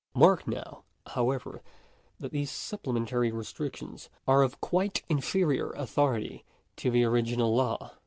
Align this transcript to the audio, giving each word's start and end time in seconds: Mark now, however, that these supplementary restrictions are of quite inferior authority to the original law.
Mark 0.15 0.47
now, 0.47 0.83
however, 1.09 1.61
that 2.19 2.31
these 2.31 2.49
supplementary 2.49 3.31
restrictions 3.31 4.09
are 4.27 4.41
of 4.41 4.59
quite 4.59 5.03
inferior 5.09 5.69
authority 5.73 6.43
to 6.77 6.89
the 6.89 7.03
original 7.03 7.53
law. 7.55 7.91